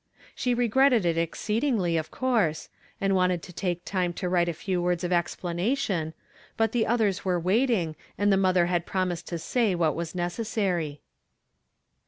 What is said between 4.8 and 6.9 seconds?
words of explanation; but the